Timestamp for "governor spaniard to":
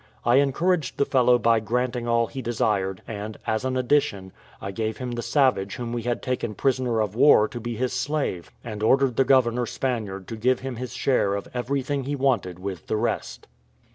9.23-10.35